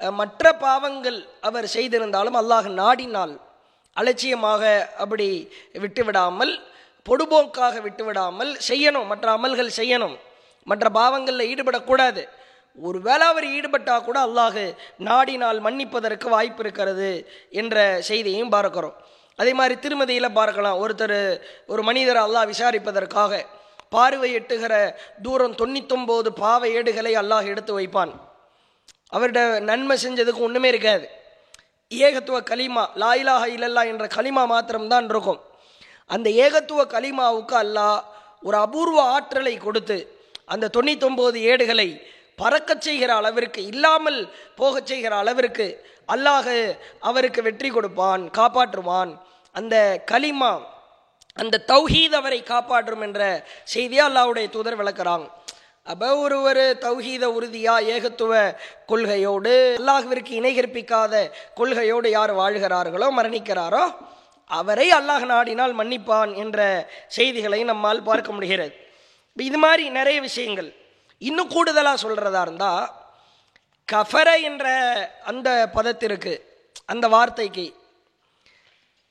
மற்ற 0.00 0.52
பாவங்கள் 0.64 1.18
அவர் 1.48 1.66
செய்திருந்தாலும் 1.74 2.38
அல்லாஹ் 2.40 2.68
நாடினால் 2.80 3.34
அலட்சியமாக 4.00 4.62
அப்படி 5.02 5.28
விட்டுவிடாமல் 5.84 6.52
பொடுபோக்காக 7.08 7.74
விட்டுவிடாமல் 7.86 8.50
செய்யணும். 8.68 9.06
மற்ற 9.12 9.26
அமல்கள் 9.38 9.70
செய்யணும். 9.80 10.16
மற்ற 10.70 10.86
பாவங்களில் 10.98 11.48
ஈடுபடக்கூடாது. 11.52 12.22
ஒருவேளை 12.78 13.26
அவர் 13.32 13.46
ஈடுபட்டால் 13.56 14.06
கூட 14.08 14.18
அல்லாஹ் 14.26 14.60
நாடினால் 15.08 15.60
மன்னிப்பதற்கு 15.66 16.26
வாய்ப்பு 16.34 16.62
இருக்கிறது 16.64 17.10
என்ற 17.60 17.76
செய்தியையும் 18.08 18.54
பார்க்கிறோம். 18.56 18.96
அதே 19.38 19.52
மாதிரி 19.60 19.74
திருமதியில் 19.84 20.36
பார்க்கலாம். 20.38 20.80
ஒருத்தர் 20.82 21.18
ஒரு 21.72 21.82
மனிதர் 21.88 22.20
அல்லாஹ் 22.26 22.50
விசாரிப்பதற்காக 22.52 23.42
பார்வை 23.94 24.30
எட்டுகிற 24.38 24.74
தூரம் 25.26 25.58
தொண்ணூத்தொம்போது 25.60 26.28
பாவ 26.44 26.62
ஏடுகளை 26.78 27.12
அல்லாஹ் 27.22 27.50
எடுத்து 27.52 27.72
வைப்பான். 27.78 28.12
அவர்கிட்ட 29.12 29.42
நன்மை 29.70 29.96
செஞ்சதுக்கு 30.04 30.46
ஒன்றுமே 30.46 30.68
இருக்காது. 30.68 31.06
ஏகத்துவ 31.90 32.38
கலிமா 32.50 32.82
லாயிலாக 33.02 33.44
இல்லல்லா 33.56 33.82
என்ற 33.92 34.06
கலிமா 34.16 34.42
மாத்திரம்தான் 34.52 35.08
இருக்கும். 35.12 35.40
அந்த 36.14 36.28
ஏகத்துவ 36.44 36.80
கலிமாவுக்கு 36.94 37.56
அல்லாஹ் 37.64 38.00
ஒரு 38.42 38.56
அபூர்வ 38.66 38.98
ஆற்றலை 39.14 39.54
கொடுத்து 39.56 39.98
அந்த 40.54 40.70
தொண்ணூத்தொம்பது 40.76 41.38
ஏடுகளை 41.52 41.88
பறக்கச் 42.42 42.84
செய்கிற 42.86 43.10
அளவிற்கு 43.20 43.60
இல்லாமல் 43.72 44.20
போகச் 44.56 44.88
செய்கிற 44.90 45.12
அளவிற்கு 45.22 45.66
அல்லாஹ் 46.14 46.52
அவருக்கு 47.08 47.40
வெற்றி 47.46 47.70
கொடுப்பான் 47.70 48.22
காப்பாற்றுவான். 48.38 49.10
அந்த 49.54 49.76
கலிமா 50.10 50.52
அந்த 51.42 51.62
தௌஹீத் 51.72 52.16
அவரை 52.20 52.38
காப்பாற்றும் 52.42 53.02
என்ற 53.06 53.20
செய்தியை 53.64 54.04
அல்லாவுடைய 54.06 54.46
தூதர் 54.54 54.78
விளக்குறாங்க. 54.80 55.26
அப்போ 55.90 56.08
ஒருவர் 56.24 56.64
தௌஹீத 56.84 57.24
உறுதியாக 57.36 57.86
ஏகத்துவ 57.94 58.32
கொள்கையோடு 58.90 59.54
அல்லாஹுவிற்கு 59.78 60.32
இணை 60.40 60.52
கற்பிக்காத 60.54 61.14
கொள்கையோடு 61.60 62.08
யார் 62.16 62.32
வாழ்கிறார்களோ 62.40 63.08
மரணிக்கிறாரோ 63.18 63.84
அவரை 64.50 64.88
அல்லாஹ் 64.98 65.24
நாடினால் 65.32 65.74
மன்னிப்பான் 65.80 66.30
என்ற 66.34 66.58
செய்திகளை 67.16 67.60
நம்மால் 67.64 68.02
பார்க்க 68.02 68.32
முடிகிறது. 68.32 68.74
இது 69.36 69.58
மாதிரி 69.58 69.84
நிறைய 69.88 70.18
விஷயங்கள். 70.20 70.70
இன்னும் 71.22 71.52
கூடுதலாக 71.54 72.02
சொல்கிறதா 72.04 72.40
இருந்தால் 72.40 72.86
கஃபர 73.88 74.28
என்ற 74.40 74.66
அந்த 75.24 75.48
பதத்திற்கு 75.76 76.32
அந்த 76.84 77.08
வார்த்தைக்கு 77.08 77.66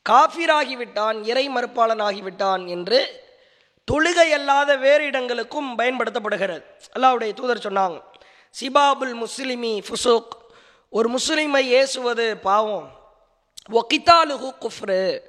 காஃபிராகிவிட்டான் 0.05 1.17
இறை 1.23 1.45
மறுப்பாளனாகிவிட்டான் 1.49 2.63
என்று 2.75 2.99
தொழுகை 3.91 4.29
அல்லாத 4.37 4.75
வேறு 4.75 5.03
இடங்களுக்கும் 5.05 5.77
பயன்படுத்தப்படுகிறது. 5.77 6.63
அல்லாவுடைய 6.95 7.33
தூதர் 7.33 7.65
சொன்னாங்க 7.67 8.01
சிபாபுல் 8.59 9.13
முஸ்லிமி 9.23 9.81
ஃபுசூக். 9.87 10.33
ஒரு 10.89 11.07
முஸ்லிமை 11.09 11.71
ஏசுவது 11.71 12.37
பாவம். 12.37 12.89
ஒகிதாலுகு 13.71 14.49
குஃப்ரு. 14.63 15.19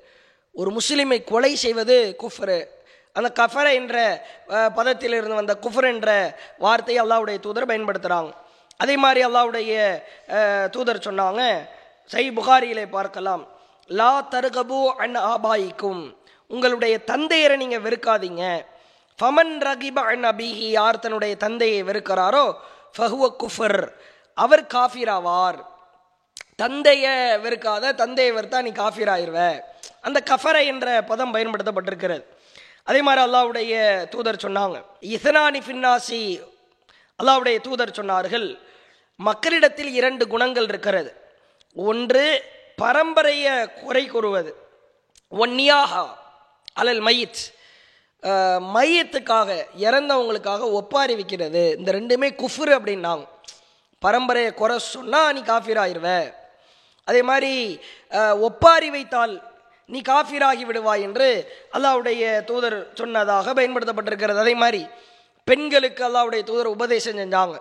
ஒரு 0.52 0.70
முஸ்லிமை 0.70 1.24
கொலை 1.24 1.54
செய்வது 1.54 2.16
குஃப்ரு. 2.22 2.64
அந்த 3.12 3.32
கஃபர 3.40 3.66
என்ற 3.72 4.26
பதத்திலிருந்து 4.48 5.40
வந்த 5.40 5.56
குஃபர் 5.60 5.88
என்ற 5.94 6.10
வார்த்தையை 6.58 7.04
அல்லாவுடைய 7.04 7.40
தூதர் 7.40 7.66
பயன்படுத்துகிறாங்க 7.66 8.32
அதே 8.76 8.96
மாதிரி 8.96 9.20
அல்லாவுடைய 9.26 9.72
தூதர் 10.70 11.04
சொன்னாங்க 11.06 11.42
சை 12.04 12.30
புகாரியிலே 12.30 12.84
பார்க்கலாம். 12.90 13.42
லா 13.86 14.12
தருகபு 14.30 14.80
அன் 15.04 15.16
ஆபாயிக்கும். 15.16 16.02
உங்களுடைய 16.52 16.94
தந்தையரை 17.12 17.56
நீங்கள் 17.62 17.84
வெறுக்காதீங்க. 17.86 18.44
ஃபமன் 19.18 19.54
ரகிப 19.68 19.98
நபிஹி 20.26 20.68
யார் 20.78 21.02
தன்னுடைய 21.04 21.36
தந்தையை 21.44 21.80
வெறுக்கிறாரோ 21.88 22.44
ஃபஹுவ 22.96 23.24
குஃபர் 23.42 23.80
அவர் 24.44 24.64
காஃபிராவார். 24.74 25.58
தந்தையை 26.62 27.14
வெறுக்காத 27.44 27.94
தந்தையை 28.02 28.30
வெறுத்தா 28.36 28.58
நீ 28.66 28.70
காஃபிராயிருவ. 28.82 29.40
அந்த 30.06 30.18
கஃபரை 30.30 30.62
என்ற 30.72 30.86
பதம் 31.10 31.34
பயன்படுத்தப்பட்டிருக்கிறது. 31.34 32.24
அதே 32.88 33.00
மாதிரி 33.06 33.22
அல்லாஹ்வுடைய 33.26 33.74
தூதர் 34.12 34.44
சொன்னாங்க 34.46 34.76
இசனானி 35.14 35.60
ஃபின்னாசி 35.66 36.22
அல்லாவுடைய 37.20 37.56
தூதர் 37.66 37.96
சொன்னார்கள் 37.98 38.46
மக்களிடத்தில் 39.16 39.90
இரண்டு 39.98 40.24
குணங்கள் 40.32 40.68
இருக்கிறது. 40.72 41.10
ஒன்று 41.74 42.24
பரம்பரையை 42.82 43.54
குறை 43.82 44.04
கூறுவது. 44.06 44.50
ஒன்னியாகா 45.42 46.04
அலல் 46.80 47.02
மையத். 47.08 47.42
மையத்துக்காக 48.76 49.50
இறந்தவங்களுக்காக 49.86 50.62
ஒப்பாரி 50.78 51.14
வைக்கிறது. 51.18 51.62
இந்த 51.78 51.90
ரெண்டுமே 51.98 52.28
குஃபுரு 52.42 52.72
அப்படின்னாங்க. 52.78 53.24
பரம்பரையை 54.04 54.50
குறை 54.60 54.76
சொன்னால் 54.94 55.32
நீ 55.36 55.40
காஃபீர் 55.52 55.80
ஆயிடுவ 55.84 56.08
அதே 57.08 57.20
மாதிரி 57.30 57.52
ஒப்பாரி 58.48 58.88
வைத்தால் 58.94 59.34
நீ 59.92 59.98
காஃபிராகி 60.08 60.64
விடுவாய் 60.68 61.04
என்று 61.06 61.28
அல்லாவுடைய 61.76 62.22
தூதர் 62.48 62.76
சொன்னதாக 62.98 63.52
பயன்படுத்தப்பட்டிருக்கிறது. 63.58 64.42
அதே 64.44 64.54
மாதிரி 64.62 64.82
பெண்களுக்கு 65.48 66.02
அல்லாவுடைய 66.08 66.42
தூதர் 66.48 66.74
உபதேசம் 66.76 67.18
செஞ்சாங்க. 67.20 67.56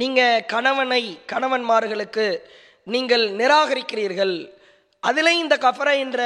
நீங்கள் 0.00 0.44
கணவனை 0.52 1.02
கணவன்மார்களுக்கு 1.32 2.26
நீங்கள் 2.94 3.24
நிராகரிக்கிறீர்கள். 3.40 4.36
அதிலே 5.08 5.32
இந்த 5.44 5.54
கஃபரை 5.64 5.96
என்ற 6.04 6.20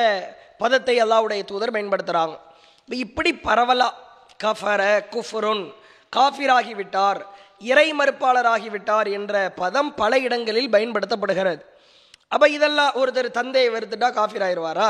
பதத்தை 0.60 0.96
அல்லாவுடைய 1.04 1.42
தூதர் 1.50 1.74
பயன்படுத்துகிறாங்க 1.74 2.36
இப்படி 2.88 3.30
பரவலா 3.46 3.88
கஃபர 4.44 4.82
குஃபருன் 5.14 5.64
காஃபிராகிவிட்டார் 6.16 7.20
இறை 7.62 7.88
மறுப்பாளராகிவிட்டார் 7.98 9.08
என்ற 9.18 9.34
பதம் 9.56 9.90
பல 9.94 10.12
இடங்களில் 10.18 10.72
பயன்படுத்தப்படுகிறது. 10.74 11.62
அப்போ 12.28 12.46
இதெல்லாம் 12.48 12.96
ஒருத்தர் 13.00 13.28
தந்தையை 13.30 13.68
வெறுத்துட்டா 13.74 14.08
காஃபிர் 14.18 14.44
ஆயிடுவாரா 14.46 14.88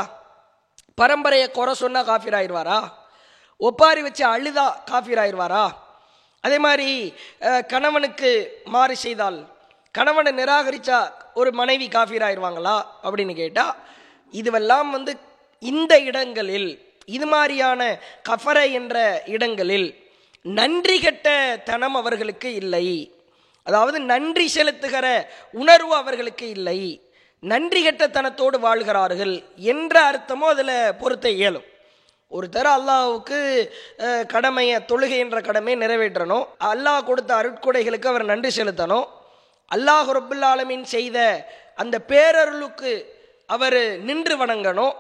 பரம்பரையை 0.98 1.46
குறை 1.50 1.74
சொன்னால் 1.74 2.08
காஃபிர் 2.10 2.36
ஆயிடுவாரா 2.38 2.78
ஒப்பாரி 3.60 4.00
வச்சு 4.02 4.24
அழுதா 4.34 4.66
காஃபிர் 4.90 5.20
ஆயிடுவாரா 5.22 5.64
அதே 6.44 6.58
மாதிரி 6.58 6.88
கணவனுக்கு 7.72 8.30
மாறு 8.66 8.94
செய்தால் 8.96 9.38
கணவனை 9.94 10.32
நிராகரித்தா 10.32 10.98
ஒரு 11.34 11.50
மனைவி 11.52 11.86
காஃபிர் 11.88 12.24
ஆயிடுவாங்களா 12.26 12.76
அப்படின்னு 13.04 13.34
கேட்டால் 13.34 13.74
இதுவெல்லாம் 14.32 14.90
வந்து 14.90 15.12
இந்த 15.69 15.93
இடங்களில் 16.09 16.69
இது 17.17 17.26
மாதிரியான 17.33 17.81
கஃபரை 18.29 18.67
என்ற 18.79 18.97
இடங்களில் 19.35 19.88
நன்றி 20.59 20.97
கெட்ட 21.05 21.29
தனம் 21.71 21.97
அவர்களுக்கு 22.00 22.49
இல்லை. 22.61 22.87
அதாவது 23.67 23.99
நன்றி 24.12 24.47
செலுத்துகிற 24.57 25.07
உணர்வு 25.62 25.95
அவர்களுக்கு 26.02 26.47
இல்லை. 26.57 26.79
நன்றி 27.43 27.81
கெட்டத்தனத்தோடு 27.87 28.57
வாழ்கிறார்கள் 28.67 29.35
என்ற 29.73 29.95
அர்த்தமோ 30.11 30.47
அதில் 30.55 30.75
பொருத்த 31.02 31.26
இயலும். 31.40 31.67
ஒருத்தர் 32.33 32.71
அல்லாஹ்வுக்கு 32.76 33.38
கடமையை 34.33 34.76
தொழுகை 34.90 35.19
என்ற 35.25 35.38
கடமையை 35.49 35.76
நிறைவேற்றணும். 35.83 36.45
அல்லாஹ் 36.73 37.07
கொடுத்த 37.09 37.31
அருட்கொடைகளுக்கு 37.40 38.11
அவர் 38.12 38.31
நன்றி 38.33 38.50
செலுத்தணும். 38.59 39.07
அல்லாஹ் 39.76 40.11
ரப்புல் 40.19 40.45
ஆலமீன் 40.52 40.87
செய்த 40.95 41.19
அந்த 41.83 41.97
பேரருளுக்கு 42.11 42.93
அவர் 43.55 43.81
நின்று 44.09 44.35
வணங்கணும். 44.43 44.95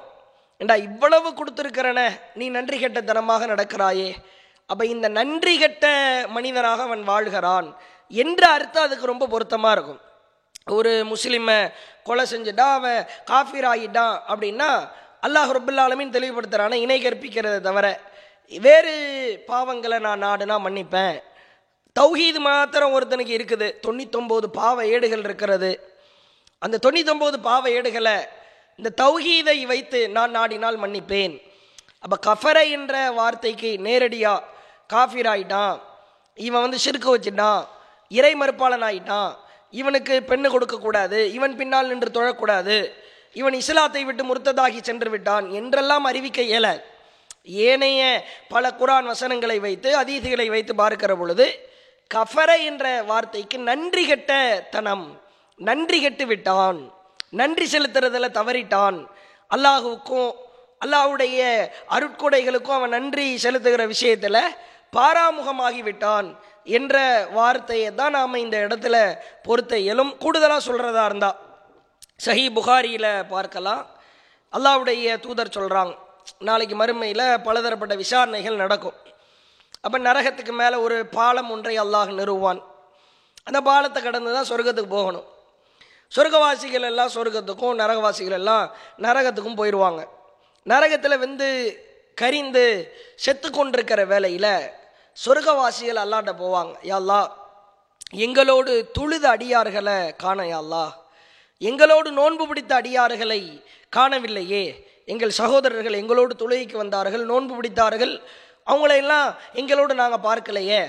ஏண்டா 0.60 0.74
இவ்வளவு 0.88 1.28
கொடுத்துருக்கிறன 1.30 2.00
நீ 2.34 2.48
நன்றி 2.56 2.76
கெட்டத்தனமாக 2.84 3.46
நடக்கிறாயே. 3.52 4.08
அப்போ 4.66 4.84
இந்த 4.94 5.06
நன்றி 5.08 5.58
கெட்ட 5.58 5.86
மனிதனாக 6.36 6.82
அவன் 6.82 7.02
வாழ்கிறான் 7.10 7.68
என்ற 8.08 8.42
அர்த்தம் 8.56 8.86
அதுக்கு 8.86 9.12
ரொம்ப 9.12 9.26
பொருத்தமாக 9.26 9.74
இருக்கும். 9.76 10.00
ஒரு 10.78 10.92
முஸ்லீமை 11.12 11.56
கொலை 12.08 12.24
செஞ்சுட்டா 12.32 12.66
அவன் 12.78 13.06
காஃபீர் 13.30 13.66
ஆகிட்டான் 13.72 14.16
அப்படின்னா 14.32 14.68
அல்லாஹ் 15.26 15.50
ரபுல்லா 15.56 15.86
ஆலமீன் 15.86 16.74
இணை 16.84 16.98
கற்பிக்கிறதை 17.04 17.60
தவிர 17.60 17.86
வேறு 18.66 18.94
பாவங்களை 19.48 19.98
நான் 20.06 20.24
நாடுனா 20.26 20.56
மன்னிப்பேன். 20.66 21.16
தௌஹீது 21.98 22.40
மாத்திரம் 22.48 22.94
ஒருத்தனுக்கு 22.96 23.34
இருக்குது. 23.38 23.68
தொண்ணூத்தொம்பது 23.86 24.46
பாவ 24.60 24.86
ஏடுகள் 24.86 25.24
இருக்கிறது. 25.28 25.70
அந்த 26.58 26.78
தொண்ணூத்தொம்பது 26.84 27.36
பாவ 27.48 27.70
ஏடுகளை 27.70 28.14
இந்த 28.80 28.90
தௌஹீதை 29.00 29.56
வைத்து 29.70 29.98
நான் 30.16 30.34
நாடினால் 30.36 30.76
மன்னிப்பேன். 30.82 31.32
அப்போ 32.04 32.16
கஃபரை 32.26 32.66
என்ற 32.76 32.94
வார்த்தைக்கு 33.16 33.70
நேரடியாக 33.86 34.46
காஃபிர் 34.92 35.28
ஆயிட்டான் 35.32 35.74
இவன் 36.46 36.64
வந்து 36.64 36.78
சிறுக்கு 36.84 37.08
வச்சுட்டான். 37.14 37.62
இறை 38.18 38.30
மறுப்பாளன் 38.40 38.84
ஆயிட்டான் 38.88 39.32
இவனுக்கு 39.80 40.14
பெண்ணு 40.30 40.48
கொடுக்கக்கூடாது 40.52 41.18
இவன் 41.36 41.54
பின்னால் 41.58 41.90
நின்று 41.90 42.10
தொழக்கூடாது. 42.14 42.76
இவன் 43.40 43.56
இஸ்லாத்தை 43.58 44.02
விட்டு 44.04 44.22
முர்த்ததாகி 44.28 44.80
சென்று 44.88 45.10
விட்டான் 45.14 45.48
என்றெல்லாம் 45.58 46.08
அறிவிக்க 46.10 46.40
இயல. 46.52 46.68
ஏனைய 47.66 48.00
பல 48.54 48.70
குரான் 48.80 49.10
வசனங்களை 49.12 49.58
வைத்து 49.66 49.90
அதீதிகளை 50.02 50.46
வைத்து 50.54 50.74
பார்க்கிற 50.80 51.14
பொழுது 51.20 51.48
கஃபர 52.14 52.50
என்ற 52.70 52.86
வார்த்தைக்கு 53.10 53.58
நன்றி 53.68 54.04
கெட்ட 54.06 54.32
தனம். 54.76 55.06
நன்றி 55.68 56.00
கெட்டு 56.06 56.26
விட்டான். 56.32 56.80
நன்றி 57.38 57.66
செலுத்துறதுல 57.72 58.28
தவறிட்டான். 58.38 58.98
அல்லாஹுக்கும் 59.54 60.30
அல்லாஹ்வுடைய 60.84 61.38
அருட்கொடைகளுக்கும் 61.96 62.76
அவன் 62.78 62.94
நன்றி 62.96 63.26
செலுத்துகிற 63.44 63.82
விஷயத்தில் 63.94 64.42
பாராமுகமாகி 64.96 65.82
விட்டான் 65.88 66.28
என்ற 66.76 66.94
வார்த்தையை 67.38 67.88
தான் 68.00 68.16
நாம் 68.18 68.42
இந்த 68.44 68.56
இடத்துல 68.66 68.96
பொறுத்த 69.46 69.72
இயலும். 69.84 70.12
கூடுதலாக 70.22 70.60
சொல்கிறதா 70.68 71.04
இருந்தா 71.10 71.30
சஹி 72.26 72.46
புகாரியில் 72.58 73.12
பார்க்கலாம். 73.34 73.82
அல்லாவுடைய 74.56 75.18
தூதர் 75.24 75.56
சொல்கிறாங்க 75.56 75.94
நாளைக்கு 76.48 76.74
மறுமையில் 76.80 77.26
பலதரப்பட்ட 77.46 77.94
விசாரணைகள் 78.02 78.60
நடக்கும். 78.62 78.96
அப்போ 79.84 79.98
நரகத்துக்கு 80.06 80.52
மேலே 80.62 80.76
ஒரு 80.86 80.96
பாலம் 81.16 81.50
ஒன்றை 81.54 81.74
அல்லாஹ் 81.84 82.10
நிறுவான் 82.18 82.60
அந்த 83.48 83.58
பாலத்தை 83.68 84.00
கடந்து 84.02 84.34
தான் 84.36 84.50
சொர்க்கத்துக்கு 84.50 84.96
போகணும். 84.98 85.26
சொர்க்கவாசிகள் 86.14 86.86
எல்லாம் 86.90 87.12
சொர்க்கத்துக்கும் 87.14 87.78
நரகவாசிகள் 87.82 88.38
எல்லாம் 88.40 88.64
நரகத்துக்கும் 89.06 89.58
போயிடுவாங்க 89.60 90.02
நரகத்தில் 90.66 91.22
வந்து 91.24 91.48
கரிந்து 92.22 92.64
செத்து 93.24 93.48
கொண்டிருக்கிற 93.50 94.00
வேலையில் 94.04 94.52
சொர்க்கவாசிகள் 95.24 96.00
அல்லாட்ட 96.02 96.32
போவாங்க. 96.42 96.74
யாழ்லா 96.82 97.20
எங்களோடு 98.24 98.72
துழுத 98.98 99.24
அடியார்களை 99.36 99.98
காண 100.16 100.40
யாழ்லா 100.52 100.84
எங்களோடு 101.58 102.08
நோன்பு 102.18 102.44
பிடித்த 102.48 102.72
அடியார்களை 102.80 103.40
காணவில்லையே. 103.96 104.64
எங்கள் 105.12 105.38
சகோதரர்கள் 105.40 106.00
எங்களோடு 106.02 106.34
தொழுகைக்கு 106.42 106.76
வந்தார்கள் 106.76 107.24
நோன்பு 107.24 107.54
பிடித்தார்கள். 107.58 108.14
அவங்களையெல்லாம் 108.70 109.28
எங்களோடு 109.52 109.94
நாங்கள் 109.94 110.24
பார்க்கலையே. 110.28 110.82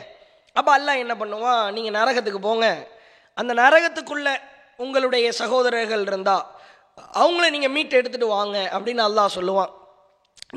அப்போ 0.53 0.71
அல்லா 0.77 0.93
என்ன 1.03 1.13
பண்ணுவான்? 1.21 1.65
நீங்கள் 1.75 1.97
நரகத்துக்கு 1.99 2.41
போங்க. 2.47 2.67
அந்த 3.33 3.51
நரகத்துக்குள்ளே 3.53 4.33
உங்களுடைய 4.83 5.27
சகோதரர்கள் 5.41 6.03
இருந்தால் 6.09 6.45
அவங்கள 7.21 7.45
நீங்கள் 7.55 7.73
மீட்டு 7.75 7.95
எடுத்துகிட்டு 7.99 8.35
வாங்க 8.37 8.57
அப்படின்னு 8.75 9.03
அல்லாஹ் 9.07 9.35
சொல்லுவான். 9.37 9.71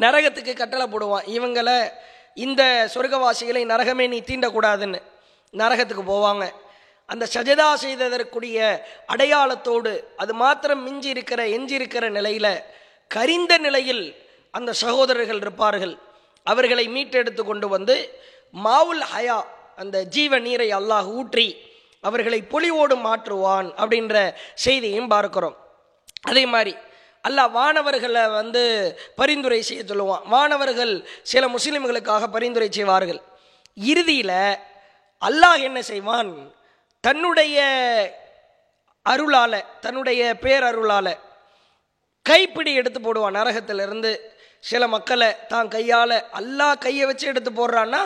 நரகத்துக்கு 0.02 0.52
கட்டளை 0.60 0.86
போடுவான். 0.92 1.26
இவங்களை 1.36 1.78
இந்த 2.44 2.62
சொர்க்கவாசிகளை 2.94 3.62
நரகமே 3.72 4.04
நீ 4.12 4.18
தீண்டக்கூடாதுன்னு 4.28 5.00
நரகத்துக்கு 5.54 6.04
போவாங்க. 6.14 6.44
அந்த 7.12 7.24
சஜதா 7.34 7.68
செய்ததற்குரிய 7.84 8.58
அடையாளத்தோடு 9.14 9.92
அது 10.22 10.32
மாத்திரம் 10.42 10.82
மிஞ்சி 10.86 11.10
இருக்கிற 11.14 11.40
எஞ்சி 11.56 11.74
இருக்கிற 11.80 12.04
நிலையில் 12.16 12.52
கரிந்த 13.10 13.52
நிலையில் 13.66 14.04
அந்த 14.54 14.70
சகோதரர்கள் 14.84 15.40
இருப்பார்கள். 15.44 15.94
அவர்களை 16.52 16.84
மீட்டெடுத்து 16.94 17.42
கொண்டு 17.44 17.66
வந்து 17.74 17.96
மாவுல் 18.64 19.04
ஹயா 19.12 19.38
அந்த 19.82 19.96
ஜீவ 20.14 20.38
நீரை 20.46 20.68
அல்லாஹ் 20.78 21.08
ஊற்றி 21.18 21.46
அவர்களை 22.08 22.40
பொலிவோடு 22.54 22.94
மாற்றுவான் 23.06 23.68
அப்படின்ற 23.82 24.16
செய்தியும் 24.64 25.12
பார்க்கிறோம். 25.14 25.56
அதே 26.30 26.44
மாதிரி 26.54 26.74
அல்லாஹ் 27.28 27.54
வானவர்களை 27.58 28.24
வந்து 28.40 28.62
பரிந்துரை 29.20 29.60
செய்ய 29.68 29.82
சொல்லுவான். 29.90 30.24
வானவர்கள் 30.34 30.94
சில 31.32 31.44
முஸ்லிம்களுக்காக 31.54 32.26
பரிந்துரை 32.36 32.68
செய்வார்கள். 32.78 33.20
இறுதியில் 33.92 34.38
அல்லாஹ் 35.28 35.60
என்ன 35.68 35.78
செய்வான்? 35.92 36.30
தன்னுடைய 37.04 37.58
அருளால் 39.12 39.58
தன்னுடைய 39.84 40.20
பேரருளால 40.44 41.06
கைப்பிடி 42.26 42.72
எடுத்து 42.80 43.00
போடுவான். 43.00 43.36
நரகத்திலிருந்து 43.38 44.12
சில 44.70 44.82
மக்களை 44.96 45.30
தான் 45.52 45.68
கையால் 45.74 46.16
அல்லாஹ் 46.40 46.82
கையை 46.84 47.04
வச்சு 47.08 47.26
எடுத்து 47.32 47.50
போடுறான்னா 47.50 48.02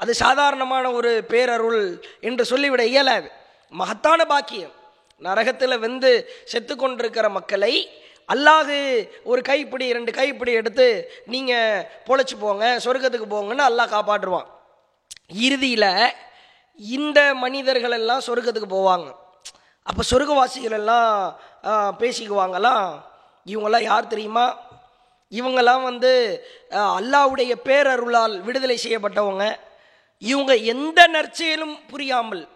அது 0.00 0.12
சாதாரணமான 0.24 0.84
ஒரு 0.98 1.10
பேரருள் 1.32 1.84
என்று 2.28 2.42
சொல்லிவிட 2.50 2.82
இயலாது. 2.94 3.28
மகத்தான 3.80 4.20
பாக்கியம். 4.32 4.74
நரகத்தில் 5.26 5.82
வெந்து 5.84 6.10
செத்து 6.52 6.74
கொண்டிருக்கிற 6.76 7.26
மக்களை 7.36 7.74
அல்லாஹு 8.34 8.76
ஒரு 9.30 9.40
கைப்பிடி 9.48 9.86
ரெண்டு 9.96 10.12
கைப்பிடி 10.18 10.52
எடுத்து 10.60 10.86
நீங்கள் 11.32 11.84
பொழைச்சி 12.06 12.36
போங்க 12.40 12.64
சொர்க்கத்துக்கு 12.84 13.28
போங்கன்னு 13.34 13.64
அல்லாஹ் 13.68 13.92
காப்பாற்றுவான். 13.94 14.48
இறுதியில் 15.46 15.90
இந்த 16.96 17.20
மனிதர்கள் 17.42 17.94
எல்லாம் 18.00 18.24
சொர்க்கத்துக்கு 18.28 18.70
போவாங்க. 18.76 19.08
அப்போ 19.88 20.02
சொர்க்கவாசிகள் 20.10 20.76
எல்லாம் 20.80 21.12
பேசிக்குவாங்கலாம் 22.00 22.00
பேசிக்குவாங்களாம் 22.00 22.88
இவங்கெல்லாம் 23.52 23.88
யார் 23.90 24.12
தெரியுமா? 24.12 24.46
இவங்கெல்லாம் 25.38 25.84
வந்து 25.90 26.10
அல்லாவுடைய 26.72 26.94
அல்லாஹ்வுடைய 26.98 27.52
பேரருளால் 27.68 28.34
விடுதலை 28.46 28.76
செய்யப்பட்டவங்க. 28.84 29.44
இவங்க 30.18 30.56
எந்த 30.56 31.06
நற்செயலும் 31.06 31.80
புரியாமல் 31.88 32.48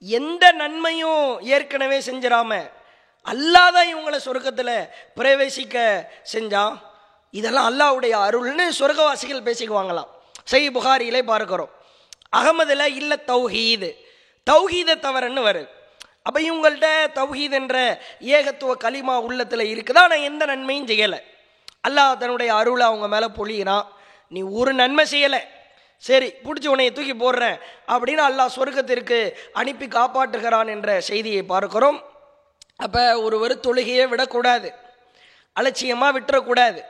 எந்த 0.00 0.52
நன்மையும் 0.52 1.40
ஏற்கனவே 1.40 1.98
செஞ்சிடாம 1.98 2.70
அல்லாதான் 3.24 3.86
இவங்களை 3.94 4.16
சொர்க்கத்தில் 4.16 4.88
பிரவேசிக்க 5.16 6.04
செஞ்சான் 6.32 6.78
இதெல்லாம் 7.30 7.68
அல்லாஹ்வுடைய 7.70 8.04
அருள்னு 8.04 8.68
சொர்க்கவாசிகள் 8.78 9.42
பேசிக்குவாங்களாம். 9.42 10.06
செய் 10.44 10.70
புகாரியிலே 10.70 11.22
பார்க்கிறோம். 11.22 11.70
அகமதுல 12.36 12.84
இல்லை 12.84 13.16
தௌஹீது. 13.26 13.92
தௌஹீதை 14.50 14.94
தவறுன்னு 14.96 15.42
வருது. 15.48 15.68
அப்போ 16.22 16.40
இவங்கள்ட்ட 16.40 16.86
தௌஹீத் 17.14 17.52
என்ற 17.52 18.02
ஏகத்துவ 18.20 18.72
களிமா 18.84 19.20
உள்ளத்தில் 19.20 19.76
இருக்குதா? 19.76 19.92
நான் 19.92 20.10
எந்த 20.10 20.44
நன்மையும் 20.44 20.86
செய்யலை. 20.86 21.20
அல்லாஹ் 21.88 22.16
தன்னுடைய 22.16 22.54
அருளை 22.54 22.86
அவங்க 22.86 23.08
மேலே 23.08 23.26
பொழியிறான். 23.26 23.86
நீ 24.28 24.40
ஒரு 24.40 24.72
நன்மை 24.72 25.06
செய்யலை. 25.10 25.40
சரி 25.98 26.34
பிடிச்சி 26.44 26.68
உனையை 26.68 26.92
தூக்கி 26.92 27.14
போடுறேன் 27.14 27.58
அப்படின்னு 27.88 28.22
அல்லாஹ் 28.28 28.56
சொர்க்கத்திற்கு 28.56 29.32
அனுப்பி 29.52 29.86
காப்பாற்றுகிறான் 29.86 30.68
என்ற 30.68 31.00
செய்தியை 31.00 31.42
பார்க்கிறோம். 31.42 32.02
அப்போ 32.76 33.20
ஒருவர் 33.20 33.58
தொழுகையை 33.58 34.08
விடக்கூடாது. 34.08 34.72
அலட்சியமாக 35.52 36.20
விட்டுறக்கூடாது. 36.20 36.80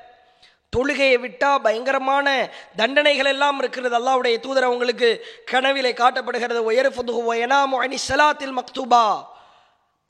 தொழுகையை 0.76 1.20
விட்டால் 1.20 1.60
பயங்கரமான 1.60 2.50
தண்டனைகள் 2.76 3.26
எல்லாம் 3.26 3.58
இருக்கிறது. 3.58 3.98
அல்லாவுடைய 3.98 4.40
தூதர் 4.40 4.64
அவங்களுக்கு 4.64 5.26
கனவிலே 5.50 5.92
காட்டப்படுகிறது. 5.92 6.56
உயர் 6.56 6.92
ஃபுதுகு 6.92 7.98
சலாத்தில் 8.08 8.58
மக்தூபா. 8.58 9.24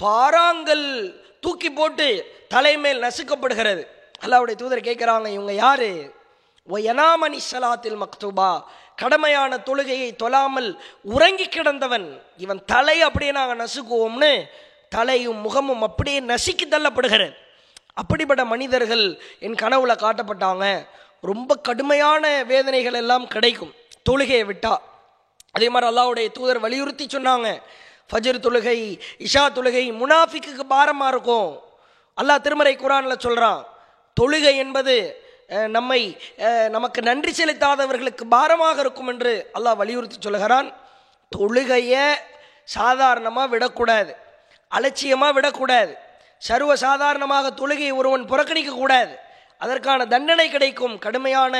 பாறாங்கல் 0.02 1.14
தூக்கி 1.40 1.70
போட்டு 1.70 2.32
தலைமேல் 2.48 3.02
நசுக்கப்படுகிறது. 3.02 3.86
அல்லாவுடைய 4.24 4.54
தூதர் 4.54 4.80
கேட்குறாங்க 4.80 5.26
இவங்க 5.26 5.52
யாரு? 5.52 6.16
ஒயனாமணி 6.68 7.38
சலாத்தில் 7.50 7.98
மக்தூபா 8.02 8.62
கடமையான 9.00 9.58
தொழுகையை 9.66 10.08
தொழாமல் 10.22 10.70
உறங்கி 11.02 11.46
கிடந்தவன் 11.48 12.22
இவன் 12.36 12.60
தலை 12.64 13.00
அப்படியே 13.00 13.32
நாங்கள் 13.32 13.60
நசுக்குவோம்னு 13.62 14.32
தலையும் 14.88 15.36
முகமும் 15.36 15.82
அப்படியே 15.82 16.20
நசுக்கி 16.20 16.66
தள்ளப்படுகிறது. 16.70 17.34
அப்படிப்பட்ட 17.94 18.44
மனிதர்கள் 18.44 19.04
என் 19.38 19.54
கனவுல 19.54 19.92
காட்டப்பட்டாங்க. 19.94 20.86
ரொம்ப 21.20 21.56
கடுமையான 21.56 22.44
வேதனைகள் 22.44 22.94
எல்லாம் 22.94 23.26
கிடைக்கும். 23.28 23.72
தொழுகையை 24.10 24.44
விட்டா. 24.50 24.74
அதே 25.52 25.68
மாதிரி 25.68 25.90
அல்லாஹ்வுடைய 25.90 26.32
தூதர் 26.32 26.58
வலியுறுத்தி 26.58 27.06
சொன்னாங்க. 27.06 27.48
ஃபஜர் 28.10 28.44
தொழுகை 28.46 28.78
இஷா 29.26 29.44
தொழுகை 29.56 29.84
முனாஃபிக்கு 30.00 30.62
பாரமாக 30.74 31.12
இருக்கும். 31.14 31.62
அல்லாஹ் 32.20 32.40
திருமறை 32.40 32.76
குரானில் 32.76 33.18
சொல்கிறான் 33.18 33.66
தொழுகை 34.20 34.54
என்பது 34.56 34.94
நம்மை 35.48 36.00
நமக்கு 36.74 37.00
நன்றி 37.02 37.32
செலுத்தாதவர்களுக்கு 37.38 38.24
பாரமாக 38.34 38.80
இருக்கும் 38.84 39.10
என்று 39.12 39.32
அல்லாஹ் 39.58 39.78
வலியுறுத்தி 39.80 40.16
சொல்லுகிறான். 40.20 40.68
தொழுகையை 41.36 42.04
சாதாரணமாக 42.64 43.48
விடக்கூடாது. 43.54 44.12
அலட்சியமாக 44.70 45.32
விடக்கூடாது. 45.38 45.92
சர்வ 46.48 46.72
சாதாரணமாக 46.86 47.50
தொழுகையை 47.60 47.94
ஒருவன் 48.00 48.28
புறக்கணிக்கக்கூடாது. 48.32 49.12
அதற்கான 49.64 50.06
தண்டனை 50.14 50.46
கிடைக்கும். 50.50 50.94
கடுமையான 51.06 51.54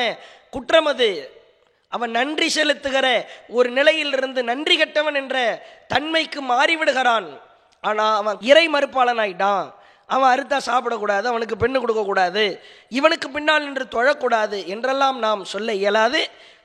குற்றம் 0.55 0.90
அது. 0.92 1.11
அவன் 1.92 2.12
நன்றி 2.18 2.48
செலுத்துகிற 2.55 3.07
ஒரு 3.59 3.68
நிலையிலிருந்து 3.79 4.40
நன்றி 4.51 4.74
கெட்டவன் 4.77 5.18
என்ற 5.22 5.37
தன்மைக்கு 5.92 6.40
மாறிவிடுகிறான். 6.53 7.29
ஆனால் 7.85 8.16
அவன் 8.20 8.38
இறை 8.51 8.64
மறுப்பாளன் 8.74 9.20
ஆயிட்டான் 9.24 9.68
அவன் 10.14 10.31
அறுத்தா 10.33 10.59
சாப்பிடக்கூடாது 10.66 11.27
அவனுக்கு 11.33 11.57
பெண்ணு 11.62 11.79
கொடுக்கக்கூடாது 11.81 12.44
இவனுக்கு 12.99 13.29
பின்னால் 13.31 13.64
நின்று 13.64 13.87
தொழக்கூடாது 13.97 14.59
என்றெல்லாம் 14.75 15.18
நாம் 15.27 15.42
சொல்ல 15.44 15.75
இயலாது. 15.83 16.21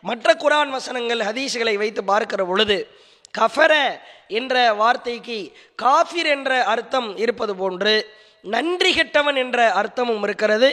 மற்ற 0.09 0.33
குரான் 0.43 0.71
வசனங்கள் 0.75 1.21
ஹதீஸ்களை 1.29 1.75
வைத்து 1.83 2.03
பார்க்கிற 2.03 2.41
பொழுது 2.45 2.77
கஃபர 3.37 3.73
என்ற 4.39 4.55
வார்த்தைக்கு 4.73 5.37
காஃபிர் 5.83 6.29
என்ற 6.35 6.51
அர்த்தம் 6.73 7.09
இருப்பது 7.17 7.53
போன்று 7.55 7.93
நன்றி 8.45 8.91
கெட்டவன் 8.93 9.37
என்ற 9.43 9.59
அர்த்தமும் 9.81 10.23
இருக்கிறது. 10.27 10.69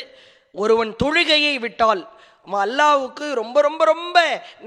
ஒருவன் 0.55 0.91
தொழுகையை 1.03 1.55
விட்டால் 1.65 2.03
அல்லாவுக்கு 2.65 3.27
ரொம்ப 3.39 3.59
ரொம்ப 3.61 3.83
ரொம்ப 3.85 4.19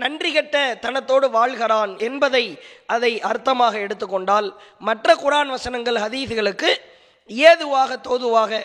நன்றி 0.01 0.29
கெட்ட 0.31 0.57
தனத்தோடு 0.81 1.27
வாழ்கிறான் 1.37 1.93
என்பதை 2.07 2.43
அதை 2.85 3.11
அர்த்தமாக 3.29 3.73
எடுத்துக்கொண்டால் 3.85 4.47
மற்ற 4.79 5.15
குரான் 5.15 5.51
வசனங்கள் 5.55 5.97
ஹதீஸ்களுக்கு 6.03 6.69
ஏதுவாக 7.27 7.97
தோதுவாக 8.07 8.61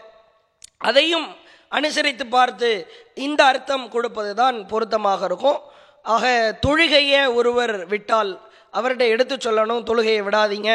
அதையும் 0.78 1.28
அனுசரித்து 1.68 2.24
பார்த்து 2.26 2.68
இந்த 3.14 3.40
அர்த்தம் 3.44 3.86
கொடுப்பது 3.94 4.30
தான் 4.34 4.56
பொருத்தமாக 4.66 5.24
இருக்கும். 5.24 5.58
ஆக 6.02 6.24
தொழுகையை 6.66 7.34
ஒருவர் 7.38 7.74
விட்டால் 7.86 8.30
அவர்கிட்ட 8.78 9.04
எடுத்து 9.14 9.34
சொல்லணும் 9.36 9.86
தொழுகையை 9.88 10.22
விடாதீங்க. 10.28 10.72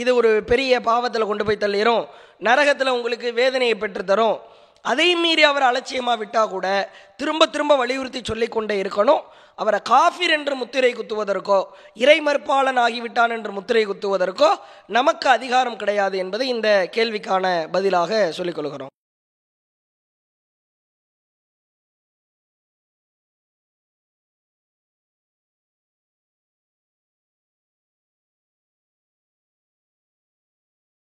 இது 0.00 0.10
ஒரு 0.14 0.30
பெரிய 0.50 0.72
பாவத்தில் 0.80 1.28
கொண்டு 1.30 1.44
போய் 1.44 1.62
தள்ளிடும் 1.64 2.04
நரகத்தில் 2.46 2.94
உங்களுக்கு 2.96 3.28
வேதனையை 3.40 3.74
பெற்று 3.74 4.04
தரும். 4.04 4.36
அதை 4.90 5.08
மீறி 5.22 5.42
அவர் 5.42 5.68
அலட்சியமாக 5.70 6.20
விட்டால் 6.20 6.52
கூட 6.54 6.66
திரும்ப 7.16 7.46
திரும்ப 7.46 7.76
வலியுறுத்தி 7.76 8.20
சொல்லிக்கொண்டே 8.22 8.76
இருக்கணும். 8.82 9.22
அவரை 9.62 9.80
காஃபிர் 9.92 10.34
என்று 10.36 10.54
முத்திரை 10.60 10.92
குத்துவதற்கோ 10.94 11.58
இறை 12.02 12.18
மறுப்பாளன் 12.26 12.80
ஆகிவிட்டான் 12.86 13.34
என்று 13.36 13.50
முத்திரை 13.58 13.84
குத்துவதற்கோ 13.86 14.50
நமக்கு 14.98 15.28
அதிகாரம் 15.38 15.80
கிடையாது 15.82 16.16
என்பதை 16.24 16.46
இந்த 16.54 16.70
கேள்விக்கான 16.96 17.46
பதிலாக 17.76 18.20
சொல்லிக் 18.38 18.58
கொள்கிறோம். 18.58 18.92